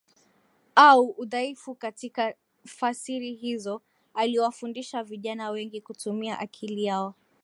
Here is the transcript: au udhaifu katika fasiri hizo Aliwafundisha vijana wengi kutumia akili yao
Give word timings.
au 0.75 1.09
udhaifu 1.17 1.75
katika 1.75 2.35
fasiri 2.65 3.33
hizo 3.33 3.81
Aliwafundisha 4.13 5.03
vijana 5.03 5.49
wengi 5.49 5.81
kutumia 5.81 6.39
akili 6.39 6.83
yao 6.83 7.15